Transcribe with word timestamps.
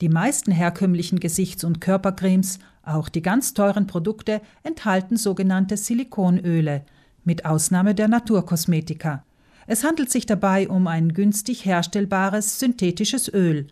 Die 0.00 0.08
meisten 0.08 0.52
herkömmlichen 0.52 1.18
Gesichts- 1.18 1.64
und 1.64 1.80
Körpercremes, 1.80 2.60
auch 2.84 3.08
die 3.08 3.22
ganz 3.22 3.52
teuren 3.52 3.86
Produkte, 3.86 4.40
enthalten 4.62 5.16
sogenannte 5.16 5.76
Silikonöle, 5.76 6.84
mit 7.24 7.44
Ausnahme 7.44 7.94
der 7.94 8.08
Naturkosmetika. 8.08 9.24
Es 9.66 9.84
handelt 9.84 10.10
sich 10.10 10.24
dabei 10.24 10.68
um 10.68 10.86
ein 10.86 11.12
günstig 11.12 11.64
herstellbares 11.64 12.58
synthetisches 12.58 13.32
Öl, 13.32 13.66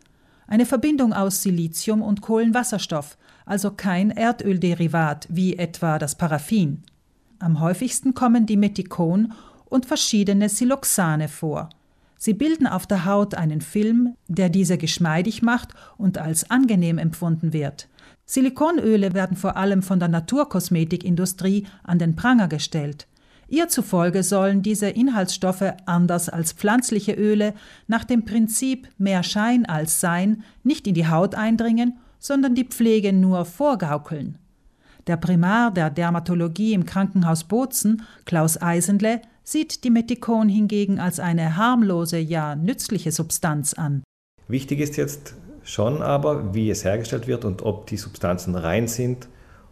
eine 0.48 0.66
Verbindung 0.66 1.12
aus 1.12 1.42
Silizium 1.42 2.02
und 2.02 2.20
Kohlenwasserstoff, 2.20 3.16
also 3.46 3.70
kein 3.70 4.10
Erdölderivat 4.10 5.26
wie 5.30 5.56
etwa 5.56 5.98
das 5.98 6.16
Paraffin. 6.16 6.82
Am 7.38 7.60
häufigsten 7.60 8.14
kommen 8.14 8.46
die 8.46 8.56
Metikon 8.56 9.32
und 9.66 9.86
verschiedene 9.86 10.48
Siloxane 10.48 11.28
vor. 11.28 11.70
Sie 12.26 12.34
bilden 12.34 12.66
auf 12.66 12.88
der 12.88 13.04
Haut 13.04 13.36
einen 13.36 13.60
Film, 13.60 14.16
der 14.26 14.48
diese 14.48 14.78
geschmeidig 14.78 15.42
macht 15.42 15.74
und 15.96 16.18
als 16.18 16.50
angenehm 16.50 16.98
empfunden 16.98 17.52
wird. 17.52 17.88
Silikonöle 18.24 19.14
werden 19.14 19.36
vor 19.36 19.56
allem 19.56 19.80
von 19.80 20.00
der 20.00 20.08
Naturkosmetikindustrie 20.08 21.68
an 21.84 22.00
den 22.00 22.16
Pranger 22.16 22.48
gestellt. 22.48 23.06
Ihr 23.46 23.68
zufolge 23.68 24.24
sollen 24.24 24.62
diese 24.62 24.88
Inhaltsstoffe 24.88 25.72
anders 25.86 26.28
als 26.28 26.52
pflanzliche 26.52 27.12
Öle 27.12 27.54
nach 27.86 28.02
dem 28.02 28.24
Prinzip 28.24 28.88
mehr 28.98 29.22
Schein 29.22 29.64
als 29.64 30.00
Sein 30.00 30.42
nicht 30.64 30.88
in 30.88 30.94
die 30.94 31.06
Haut 31.06 31.36
eindringen, 31.36 31.96
sondern 32.18 32.56
die 32.56 32.64
Pflege 32.64 33.12
nur 33.12 33.44
vorgaukeln. 33.44 34.36
Der 35.06 35.16
Primar 35.16 35.70
der 35.70 35.90
Dermatologie 35.90 36.72
im 36.72 36.86
Krankenhaus 36.86 37.44
Bozen, 37.44 38.02
Klaus 38.24 38.60
Eisenle, 38.60 39.22
sieht 39.46 39.84
die 39.84 39.90
Metikon 39.90 40.48
hingegen 40.48 40.98
als 40.98 41.20
eine 41.20 41.56
harmlose, 41.56 42.18
ja 42.18 42.56
nützliche 42.56 43.12
Substanz 43.12 43.74
an. 43.74 44.02
Wichtig 44.48 44.80
ist 44.80 44.96
jetzt 44.96 45.34
schon 45.62 46.02
aber, 46.02 46.54
wie 46.54 46.70
es 46.70 46.84
hergestellt 46.84 47.26
wird 47.26 47.44
und 47.44 47.62
ob 47.62 47.86
die 47.86 47.96
Substanzen 47.96 48.54
rein 48.54 48.88
sind 48.88 49.28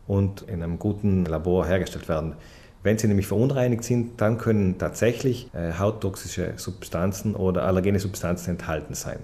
und 0.07 0.43
in 0.43 0.63
einem 0.63 0.79
guten 0.79 1.25
Labor 1.25 1.67
hergestellt 1.67 2.09
werden. 2.09 2.35
Wenn 2.83 2.99
sie 2.99 3.09
nämlich 3.09 3.27
verunreinigt 3.27 3.83
sind, 3.83 4.21
dann 4.21 4.39
können 4.39 4.79
tatsächlich 4.79 5.49
äh, 5.55 5.73
hauttoxische 5.79 6.53
Substanzen 6.57 7.35
oder 7.35 7.65
allergene 7.65 7.99
Substanzen 7.99 8.51
enthalten 8.51 8.95
sein. 8.95 9.21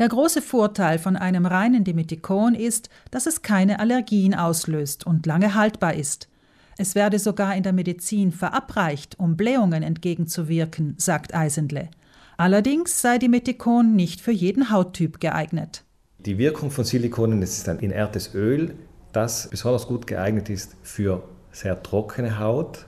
Der 0.00 0.08
große 0.08 0.42
Vorteil 0.42 0.98
von 0.98 1.16
einem 1.16 1.46
reinen 1.46 1.84
Dimethikon 1.84 2.56
ist, 2.56 2.88
dass 3.12 3.26
es 3.26 3.42
keine 3.42 3.78
Allergien 3.78 4.34
auslöst 4.34 5.06
und 5.06 5.24
lange 5.26 5.54
haltbar 5.54 5.94
ist. 5.94 6.28
Es 6.76 6.94
werde 6.94 7.18
sogar 7.18 7.54
in 7.54 7.62
der 7.62 7.72
Medizin 7.72 8.32
verabreicht, 8.32 9.18
um 9.18 9.36
Blähungen 9.36 9.82
entgegenzuwirken, 9.82 10.94
sagt 10.98 11.34
Eisenle. 11.34 11.88
Allerdings 12.36 13.00
sei 13.00 13.18
Dimethikon 13.18 13.94
nicht 13.94 14.20
für 14.20 14.32
jeden 14.32 14.70
Hauttyp 14.70 15.20
geeignet. 15.20 15.84
Die 16.18 16.38
Wirkung 16.38 16.70
von 16.70 16.84
Silikonen 16.84 17.42
ist 17.42 17.68
ein 17.68 17.78
inertes 17.78 18.34
Öl, 18.34 18.74
das 19.12 19.48
besonders 19.50 19.86
gut 19.86 20.06
geeignet 20.06 20.50
ist 20.50 20.76
für 20.82 21.22
sehr 21.52 21.80
trockene 21.82 22.38
Haut, 22.38 22.86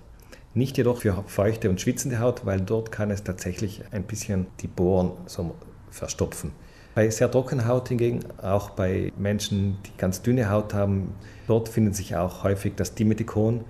nicht 0.55 0.77
jedoch 0.79 1.03
für 1.03 1.23
feuchte 1.27 1.71
und 1.71 1.81
schwitzende 1.81 2.19
Haut, 2.19 2.45
weil 2.45 2.61
dort 2.61 2.91
kann 2.91 3.11
es 3.11 3.23
tatsächlich 3.23 3.83
ein 3.93 4.05
bisschen 4.05 4.47
die 4.61 4.69
Poren 4.69 5.13
so 5.27 5.55
verstopfen. 5.91 6.53
Bei 6.97 7.11
sehr 7.11 7.31
trockener 7.31 7.69
Haut 7.69 7.91
hingegen, 7.91 8.21
auch 8.41 8.71
bei 8.71 9.13
Menschen, 9.19 9.77
die 9.85 9.91
ganz 9.99 10.23
dünne 10.23 10.49
Haut 10.49 10.73
haben, 10.73 11.13
dort 11.47 11.69
findet 11.69 11.95
sich 11.95 12.17
auch 12.17 12.43
häufig 12.43 12.73
das 12.75 12.95
Dimethikon, 12.95 13.65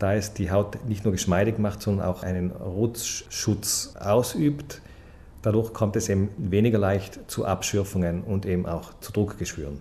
da 0.00 0.14
es 0.14 0.34
die 0.34 0.50
Haut 0.50 0.84
nicht 0.84 1.04
nur 1.04 1.12
geschmeidig 1.12 1.60
macht, 1.60 1.82
sondern 1.82 2.04
auch 2.04 2.24
einen 2.24 2.50
Rutschschutz 2.50 3.94
ausübt. 4.00 4.82
Dadurch 5.40 5.72
kommt 5.72 5.94
es 5.94 6.08
eben 6.08 6.30
weniger 6.36 6.78
leicht 6.78 7.20
zu 7.30 7.44
Abschürfungen 7.44 8.24
und 8.24 8.44
eben 8.44 8.66
auch 8.66 8.92
zu 8.98 9.12
Druckgeschwüren. 9.12 9.80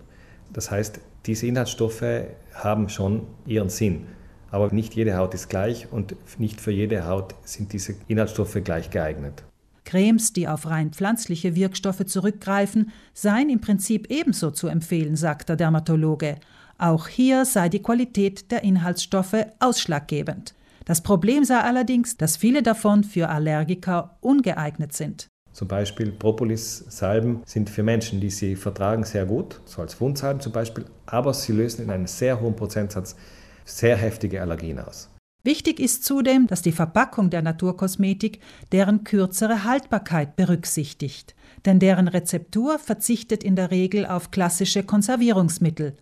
Das 0.51 0.69
heißt, 0.69 0.99
diese 1.25 1.47
Inhaltsstoffe 1.47 2.27
haben 2.53 2.89
schon 2.89 3.25
ihren 3.47 3.69
Sinn. 3.69 4.05
Aber 4.51 4.71
nicht 4.71 4.93
jede 4.93 5.17
Haut 5.17 5.33
ist 5.33 5.49
gleich 5.49 5.91
und 5.91 6.15
nicht 6.37 6.61
für 6.61 6.69
jede 6.69 7.07
Haut 7.07 7.33
sind 7.43 7.73
diese 7.73 7.95
Inhaltsstoffe 8.07 8.59
gleich 8.63 8.91
geeignet. 8.91 9.43
Cremes, 9.85 10.33
die 10.33 10.47
auf 10.47 10.67
rein 10.69 10.91
pflanzliche 10.91 11.55
Wirkstoffe 11.55 12.05
zurückgreifen, 12.05 12.91
seien 13.13 13.49
im 13.49 13.61
Prinzip 13.61 14.09
ebenso 14.09 14.51
zu 14.51 14.67
empfehlen, 14.67 15.15
sagt 15.15 15.49
der 15.49 15.55
Dermatologe. 15.55 16.37
Auch 16.77 17.07
hier 17.07 17.45
sei 17.45 17.69
die 17.69 17.81
Qualität 17.81 18.51
der 18.51 18.63
Inhaltsstoffe 18.63 19.45
ausschlaggebend. 19.59 20.53
Das 20.85 21.01
Problem 21.01 21.45
sei 21.45 21.59
allerdings, 21.59 22.17
dass 22.17 22.35
viele 22.35 22.61
davon 22.61 23.03
für 23.03 23.29
Allergiker 23.29 24.17
ungeeignet 24.21 24.93
sind. 24.93 25.27
Zum 25.53 25.67
Beispiel 25.67 26.11
Propolis-Salben 26.11 27.43
sind 27.45 27.69
für 27.69 27.83
Menschen, 27.83 28.19
die 28.19 28.31
sie 28.31 28.55
vertragen, 28.55 29.03
sehr 29.03 29.25
gut, 29.25 29.61
so 29.65 29.81
als 29.81 30.01
Wundsalben 30.01 30.41
zum 30.41 30.51
Beispiel, 30.51 30.85
aber 31.05 31.33
sie 31.33 31.53
lösen 31.53 31.83
in 31.83 31.91
einem 31.91 32.07
sehr 32.07 32.41
hohen 32.41 32.55
Prozentsatz 32.55 33.15
sehr 33.63 33.95
heftige 33.95 34.41
Allergien 34.41 34.79
aus. 34.79 35.09
Wichtig 35.45 35.81
ist 35.81 36.05
zudem, 36.05 36.47
dass 36.47 36.61
die 36.61 36.71
Verpackung 36.71 37.29
der 37.29 37.41
Naturkosmetik 37.41 38.39
deren 38.71 39.03
kürzere 39.03 39.65
Haltbarkeit 39.65 40.37
berücksichtigt, 40.37 41.35
denn 41.65 41.79
deren 41.79 42.07
Rezeptur 42.07 42.79
verzichtet 42.79 43.43
in 43.43 43.57
der 43.57 43.69
Regel 43.69 44.05
auf 44.05 44.31
klassische 44.31 44.83
Konservierungsmittel. 44.83 45.95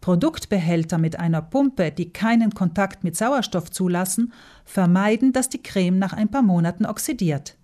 Produktbehälter 0.00 0.98
mit 0.98 1.16
einer 1.16 1.42
Pumpe, 1.42 1.92
die 1.92 2.12
keinen 2.12 2.54
Kontakt 2.54 3.04
mit 3.04 3.16
Sauerstoff 3.16 3.70
zulassen, 3.70 4.32
vermeiden, 4.64 5.32
dass 5.32 5.48
die 5.48 5.62
Creme 5.62 5.98
nach 5.98 6.12
ein 6.12 6.28
paar 6.28 6.42
Monaten 6.42 6.84
oxidiert. 6.84 7.56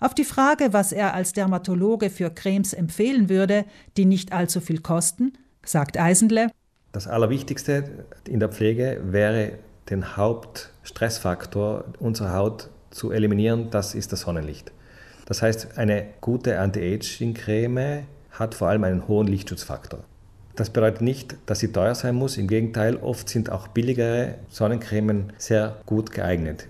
Auf 0.00 0.14
die 0.14 0.24
Frage, 0.24 0.74
was 0.74 0.92
er 0.92 1.14
als 1.14 1.32
Dermatologe 1.32 2.10
für 2.10 2.28
Cremes 2.28 2.74
empfehlen 2.74 3.30
würde, 3.30 3.64
die 3.96 4.04
nicht 4.04 4.32
allzu 4.32 4.60
viel 4.60 4.80
kosten, 4.80 5.32
sagt 5.64 5.98
Eisenle, 5.98 6.50
das 6.92 7.08
Allerwichtigste 7.08 8.04
in 8.28 8.38
der 8.38 8.50
Pflege 8.50 9.00
wäre 9.06 9.58
den 9.90 10.16
Hauptstressfaktor 10.16 11.84
unserer 11.98 12.34
Haut 12.34 12.70
zu 12.90 13.12
eliminieren, 13.12 13.70
das 13.70 13.94
ist 13.94 14.12
das 14.12 14.22
Sonnenlicht. 14.22 14.72
Das 15.26 15.42
heißt, 15.42 15.78
eine 15.78 16.06
gute 16.20 16.58
Anti-Aging-Creme 16.58 18.04
hat 18.30 18.54
vor 18.54 18.68
allem 18.68 18.84
einen 18.84 19.08
hohen 19.08 19.26
Lichtschutzfaktor. 19.26 20.00
Das 20.56 20.70
bedeutet 20.70 21.02
nicht, 21.02 21.36
dass 21.46 21.58
sie 21.58 21.72
teuer 21.72 21.94
sein 21.94 22.14
muss. 22.14 22.36
Im 22.36 22.46
Gegenteil, 22.46 22.96
oft 22.96 23.28
sind 23.28 23.50
auch 23.50 23.68
billigere 23.68 24.36
Sonnencremen 24.50 25.32
sehr 25.36 25.76
gut 25.86 26.12
geeignet. 26.12 26.68